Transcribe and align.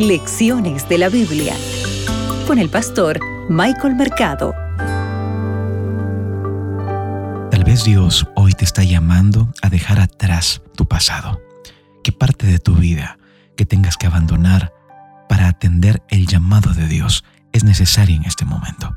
Lecciones 0.00 0.88
de 0.88 0.96
la 0.96 1.10
Biblia 1.10 1.54
con 2.46 2.58
el 2.58 2.70
pastor 2.70 3.20
Michael 3.50 3.96
Mercado. 3.96 4.54
Tal 7.50 7.64
vez 7.64 7.84
Dios 7.84 8.26
hoy 8.34 8.54
te 8.54 8.64
está 8.64 8.82
llamando 8.82 9.52
a 9.60 9.68
dejar 9.68 10.00
atrás 10.00 10.62
tu 10.74 10.86
pasado. 10.86 11.42
¿Qué 12.02 12.12
parte 12.12 12.46
de 12.46 12.58
tu 12.58 12.76
vida 12.76 13.18
que 13.58 13.66
tengas 13.66 13.98
que 13.98 14.06
abandonar 14.06 14.72
para 15.28 15.48
atender 15.48 16.02
el 16.08 16.26
llamado 16.26 16.72
de 16.72 16.88
Dios 16.88 17.22
es 17.52 17.62
necesaria 17.62 18.16
en 18.16 18.24
este 18.24 18.46
momento? 18.46 18.96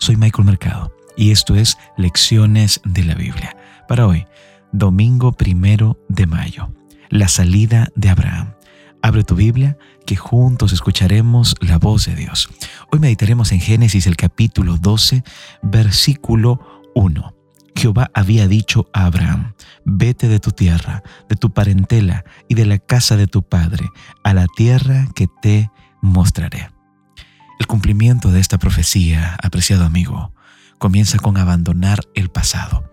Soy 0.00 0.16
Michael 0.16 0.46
Mercado 0.46 0.92
y 1.16 1.30
esto 1.30 1.54
es 1.54 1.78
Lecciones 1.96 2.80
de 2.84 3.04
la 3.04 3.14
Biblia. 3.14 3.56
Para 3.86 4.04
hoy, 4.08 4.26
domingo 4.72 5.30
primero 5.30 5.96
de 6.08 6.26
mayo, 6.26 6.72
la 7.08 7.28
salida 7.28 7.86
de 7.94 8.08
Abraham. 8.08 8.54
Abre 9.02 9.24
tu 9.24 9.34
Biblia, 9.34 9.78
que 10.04 10.14
juntos 10.16 10.72
escucharemos 10.72 11.54
la 11.60 11.78
voz 11.78 12.04
de 12.04 12.14
Dios. 12.14 12.50
Hoy 12.92 12.98
meditaremos 12.98 13.50
en 13.52 13.60
Génesis 13.60 14.06
el 14.06 14.16
capítulo 14.16 14.76
12, 14.76 15.24
versículo 15.62 16.82
1. 16.94 17.34
Jehová 17.74 18.10
había 18.12 18.46
dicho 18.46 18.90
a 18.92 19.06
Abraham, 19.06 19.54
vete 19.84 20.28
de 20.28 20.38
tu 20.38 20.50
tierra, 20.50 21.02
de 21.30 21.36
tu 21.36 21.50
parentela 21.52 22.24
y 22.46 22.54
de 22.54 22.66
la 22.66 22.78
casa 22.78 23.16
de 23.16 23.26
tu 23.26 23.42
padre, 23.42 23.88
a 24.22 24.34
la 24.34 24.46
tierra 24.54 25.08
que 25.14 25.28
te 25.40 25.70
mostraré. 26.02 26.70
El 27.58 27.66
cumplimiento 27.66 28.30
de 28.30 28.40
esta 28.40 28.58
profecía, 28.58 29.36
apreciado 29.42 29.84
amigo, 29.84 30.34
comienza 30.78 31.18
con 31.18 31.38
abandonar 31.38 32.00
el 32.14 32.28
pasado. 32.28 32.90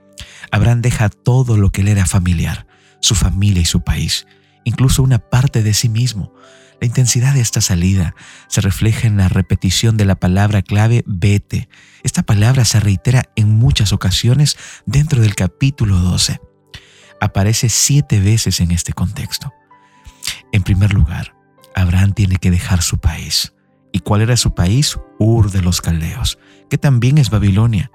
Abraham 0.52 0.82
deja 0.82 1.10
todo 1.10 1.58
lo 1.58 1.70
que 1.72 1.84
le 1.84 1.92
era 1.92 2.06
familiar, 2.06 2.66
su 3.02 3.14
familia 3.14 3.62
y 3.62 3.66
su 3.66 3.82
país, 3.82 4.26
incluso 4.68 5.02
una 5.02 5.20
parte 5.20 5.64
de 5.64 5.74
sí 5.74 5.88
mismo. 5.88 6.34
La 6.82 6.88
intensidad 6.88 7.34
de 7.34 7.40
esta 7.40 7.62
salida 7.62 8.16
se 8.50 8.60
refleja 8.60 9.08
en 9.08 9.16
la 9.16 9.30
repetición 9.30 9.96
de 9.96 10.04
la 10.04 10.16
palabra 10.16 10.62
clave 10.62 11.04
vete. 11.08 11.70
Esta 12.04 12.22
palabra 12.22 12.66
se 12.66 12.82
reitera 12.82 13.30
en 13.38 13.50
muchas 13.50 13.94
ocasiones 13.94 14.58
dentro 14.86 15.22
del 15.22 15.36
capítulo 15.36 16.00
12. 16.00 16.42
Aparece 17.22 17.70
siete 17.70 18.20
veces 18.20 18.60
en 18.60 18.72
este 18.72 18.92
contexto. 18.92 19.54
En 20.52 20.64
primer 20.64 20.94
lugar, 20.94 21.34
Abraham 21.74 22.12
tiene 22.12 22.36
que 22.36 22.52
dejar 22.52 22.82
su 22.82 23.00
país. 23.00 23.54
¿Y 23.94 24.00
cuál 24.00 24.22
era 24.22 24.36
su 24.36 24.54
país? 24.54 25.00
Ur 25.18 25.50
de 25.50 25.62
los 25.62 25.80
Caldeos, 25.80 26.40
que 26.70 26.78
también 26.78 27.18
es 27.18 27.30
Babilonia. 27.30 27.90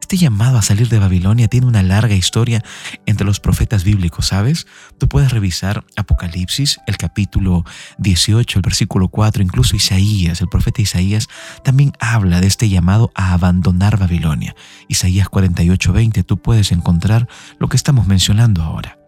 Este 0.00 0.16
llamado 0.16 0.56
a 0.56 0.62
salir 0.62 0.88
de 0.88 0.98
Babilonia 0.98 1.48
tiene 1.48 1.66
una 1.66 1.82
larga 1.82 2.14
historia 2.14 2.64
entre 3.04 3.26
los 3.26 3.40
profetas 3.40 3.84
bíblicos, 3.84 4.28
¿sabes? 4.28 4.66
Tú 4.96 5.06
puedes 5.06 5.32
revisar 5.32 5.84
Apocalipsis, 5.96 6.80
el 6.86 6.96
capítulo 6.96 7.64
18, 7.98 8.58
el 8.58 8.62
versículo 8.62 9.08
4, 9.08 9.42
incluso 9.42 9.76
Isaías, 9.76 10.40
el 10.40 10.48
profeta 10.48 10.80
Isaías, 10.80 11.28
también 11.62 11.92
habla 12.00 12.40
de 12.40 12.46
este 12.46 12.70
llamado 12.70 13.10
a 13.14 13.34
abandonar 13.34 13.98
Babilonia. 13.98 14.56
Isaías 14.88 15.28
48, 15.28 15.92
20, 15.92 16.22
tú 16.24 16.38
puedes 16.38 16.72
encontrar 16.72 17.28
lo 17.58 17.68
que 17.68 17.76
estamos 17.76 18.06
mencionando 18.06 18.62
ahora. 18.62 18.98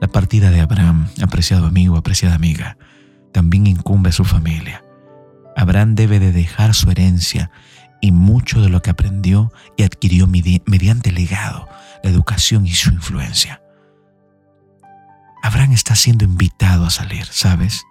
La 0.00 0.08
partida 0.08 0.50
de 0.50 0.60
Abraham, 0.60 1.08
apreciado 1.22 1.66
amigo, 1.66 1.96
apreciada 1.96 2.34
amiga, 2.34 2.76
también 3.32 3.66
incumbe 3.66 4.10
a 4.10 4.12
su 4.12 4.24
familia. 4.24 4.84
Abraham 5.56 5.94
debe 5.94 6.20
de 6.20 6.32
dejar 6.32 6.74
su 6.74 6.90
herencia 6.90 7.50
y 8.00 8.12
mucho 8.12 8.60
de 8.60 8.68
lo 8.68 8.82
que 8.82 8.90
aprendió 8.90 9.52
y 9.76 9.82
adquirió 9.82 10.26
mediante 10.26 11.10
el 11.10 11.16
legado, 11.16 11.68
la 12.02 12.10
educación 12.10 12.66
y 12.66 12.72
su 12.72 12.90
influencia. 12.90 13.62
Abraham 15.42 15.72
está 15.72 15.94
siendo 15.94 16.24
invitado 16.24 16.84
a 16.84 16.90
salir, 16.90 17.26
¿sabes? 17.26 17.84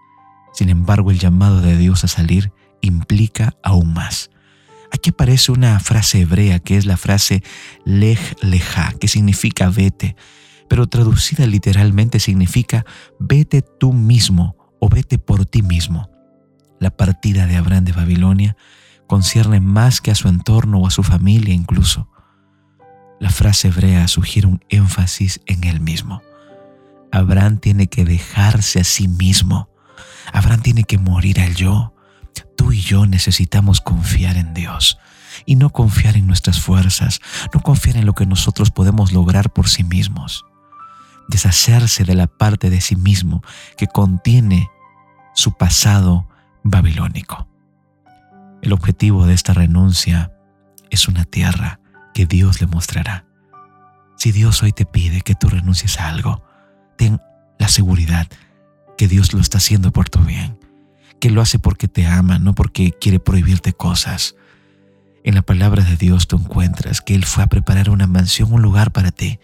Sin 0.54 0.70
embargo, 0.70 1.12
el 1.12 1.20
llamado 1.20 1.62
de 1.62 1.78
Dios 1.78 2.04
a 2.04 2.08
salir 2.08 2.52
implica 2.82 3.56
aún 3.64 3.94
más. 3.94 4.30
Aquí 4.92 5.10
aparece 5.10 5.52
una 5.52 5.80
frase 5.80 6.22
hebrea 6.22 6.60
que 6.60 6.78
es 6.78 6.86
la 6.86 6.98
frase 6.98 7.44
lej 7.86 8.36
leja, 8.42 8.94
que 9.00 9.08
significa 9.08 9.70
vete, 9.70 10.16
pero 10.70 10.88
traducida 10.88 11.46
literalmente 11.46 12.20
significa 12.20 12.86
vete 13.20 13.62
tú 13.62 13.94
mismo 13.94 14.56
o 14.80 14.90
vete 14.90 15.20
por 15.20 15.46
ti 15.46 15.62
mismo. 15.62 16.10
La 16.80 16.92
partida 16.92 17.48
de 17.48 17.58
Abraham 17.58 17.86
de 17.86 17.92
Babilonia 17.92 18.58
concierne 19.08 19.60
más 19.60 20.02
que 20.02 20.12
a 20.12 20.16
su 20.16 20.28
entorno 20.28 20.80
o 20.80 20.88
a 20.88 20.92
su 20.92 21.04
familia 21.04 21.54
incluso. 21.54 22.10
La 23.20 23.30
frase 23.30 23.70
hebrea 23.70 24.08
sugiere 24.08 24.48
un 24.48 24.64
énfasis 24.70 25.42
en 25.48 25.64
él 25.64 25.80
mismo. 25.80 26.22
Abraham 27.12 27.58
tiene 27.58 27.88
que 27.88 28.06
dejarse 28.06 28.80
a 28.80 28.84
sí 28.84 29.08
mismo. 29.08 29.70
Abraham 30.32 30.62
tiene 30.62 30.84
que 30.84 30.98
morir 30.98 31.40
al 31.40 31.56
yo. 31.56 31.96
Tú 32.56 32.74
y 32.74 32.82
yo 32.82 33.06
necesitamos 33.06 33.82
confiar 33.82 34.38
en 34.38 34.54
Dios 34.54 35.00
y 35.46 35.56
no 35.56 35.72
confiar 35.72 36.18
en 36.18 36.28
nuestras 36.28 36.60
fuerzas, 36.60 37.20
no 37.54 37.62
confiar 37.62 37.98
en 37.98 38.06
lo 38.06 38.14
que 38.14 38.26
nosotros 38.26 38.72
podemos 38.72 39.12
lograr 39.12 39.52
por 39.52 39.70
sí 39.70 39.84
mismos. 39.84 40.46
Deshacerse 41.30 42.04
de 42.04 42.16
la 42.16 42.28
parte 42.28 42.70
de 42.70 42.82
sí 42.82 42.96
mismo 42.96 43.42
que 43.78 43.88
contiene 43.88 44.70
su 45.34 45.54
pasado 45.54 46.28
babilónico. 46.64 47.48
El 48.68 48.74
objetivo 48.74 49.26
de 49.26 49.34
esta 49.34 49.54
renuncia 49.54 50.34
es 50.90 51.08
una 51.08 51.24
tierra 51.24 51.80
que 52.14 52.26
Dios 52.26 52.60
le 52.60 52.68
mostrará. 52.68 53.26
Si 54.18 54.34
Dios 54.34 54.62
hoy 54.62 54.74
te 54.74 54.86
pide 54.86 55.22
que 55.22 55.36
tú 55.36 55.48
renuncies 55.48 55.98
a 56.02 56.10
algo, 56.10 56.44
ten 56.98 57.22
la 57.60 57.70
seguridad 57.70 58.28
que 58.98 59.08
Dios 59.08 59.32
lo 59.32 59.40
está 59.40 59.60
haciendo 59.60 59.92
por 59.94 60.10
tu 60.10 60.20
bien, 60.20 60.60
que 61.22 61.30
lo 61.30 61.42
hace 61.42 61.60
porque 61.60 61.88
te 61.88 62.08
ama, 62.08 62.40
no 62.40 62.56
porque 62.56 62.92
quiere 62.92 63.22
prohibirte 63.22 63.72
cosas. 63.72 64.36
En 65.24 65.36
la 65.36 65.44
palabra 65.44 65.86
de 65.86 65.96
Dios 65.96 66.28
tú 66.28 66.36
encuentras 66.36 67.00
que 67.00 67.16
Él 67.16 67.24
fue 67.24 67.46
a 67.46 67.48
preparar 67.48 67.90
una 67.90 68.06
mansión, 68.06 68.52
un 68.52 68.62
lugar 68.62 68.92
para 68.92 69.12
ti. 69.12 69.40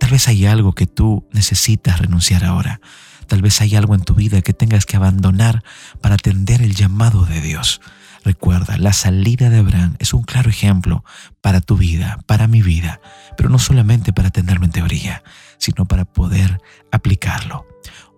Tal 0.00 0.08
vez 0.08 0.26
hay 0.26 0.46
algo 0.46 0.72
que 0.72 0.86
tú 0.86 1.28
necesitas 1.32 1.98
renunciar 1.98 2.46
ahora. 2.46 2.80
Tal 3.26 3.42
vez 3.42 3.60
hay 3.60 3.76
algo 3.76 3.94
en 3.94 4.04
tu 4.04 4.14
vida 4.14 4.40
que 4.40 4.54
tengas 4.54 4.86
que 4.86 4.96
abandonar 4.96 5.62
para 6.00 6.14
atender 6.14 6.62
el 6.62 6.74
llamado 6.74 7.26
de 7.26 7.42
Dios. 7.42 7.82
Recuerda, 8.24 8.78
la 8.78 8.94
salida 8.94 9.50
de 9.50 9.58
Abraham 9.58 9.96
es 9.98 10.14
un 10.14 10.22
claro 10.22 10.48
ejemplo 10.48 11.04
para 11.42 11.60
tu 11.60 11.76
vida, 11.76 12.18
para 12.26 12.48
mi 12.48 12.62
vida, 12.62 13.00
pero 13.36 13.50
no 13.50 13.58
solamente 13.58 14.14
para 14.14 14.30
tenerlo 14.30 14.64
en 14.64 14.72
teoría, 14.72 15.22
sino 15.58 15.84
para 15.84 16.06
poder 16.06 16.58
aplicarlo. 16.90 17.66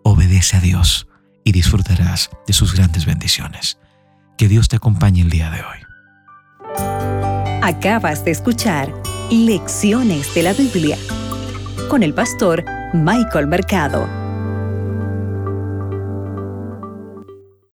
Obedece 0.04 0.58
a 0.58 0.60
Dios 0.60 1.08
y 1.42 1.50
disfrutarás 1.50 2.30
de 2.46 2.52
sus 2.52 2.74
grandes 2.74 3.04
bendiciones. 3.04 3.78
Que 4.38 4.46
Dios 4.46 4.68
te 4.68 4.76
acompañe 4.76 5.22
el 5.22 5.30
día 5.30 5.50
de 5.50 5.62
hoy. 5.62 5.78
Acabas 7.62 8.24
de 8.24 8.30
escuchar 8.30 8.94
Lecciones 9.28 10.32
de 10.36 10.42
la 10.44 10.52
Biblia 10.52 10.96
con 11.90 12.04
el 12.04 12.14
pastor 12.14 12.64
Michael 12.94 13.48
Mercado. 13.48 14.25